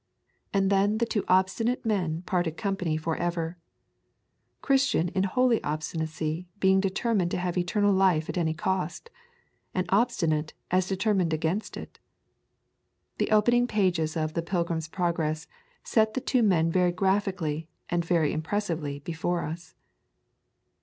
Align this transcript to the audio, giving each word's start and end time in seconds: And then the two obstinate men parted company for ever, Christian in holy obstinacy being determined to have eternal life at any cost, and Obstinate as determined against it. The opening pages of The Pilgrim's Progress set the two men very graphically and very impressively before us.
And 0.51 0.71
then 0.71 0.97
the 0.97 1.05
two 1.05 1.23
obstinate 1.27 1.85
men 1.85 2.23
parted 2.23 2.57
company 2.57 2.97
for 2.97 3.15
ever, 3.17 3.59
Christian 4.63 5.09
in 5.09 5.25
holy 5.25 5.63
obstinacy 5.63 6.47
being 6.59 6.79
determined 6.79 7.29
to 7.29 7.37
have 7.37 7.55
eternal 7.55 7.93
life 7.93 8.27
at 8.27 8.35
any 8.35 8.55
cost, 8.55 9.11
and 9.75 9.85
Obstinate 9.89 10.55
as 10.71 10.87
determined 10.87 11.33
against 11.33 11.77
it. 11.77 11.99
The 13.19 13.29
opening 13.29 13.67
pages 13.67 14.17
of 14.17 14.33
The 14.33 14.41
Pilgrim's 14.41 14.87
Progress 14.87 15.45
set 15.83 16.15
the 16.15 16.19
two 16.21 16.41
men 16.41 16.71
very 16.71 16.91
graphically 16.91 17.69
and 17.87 18.03
very 18.03 18.33
impressively 18.33 19.01
before 19.01 19.43
us. 19.43 19.75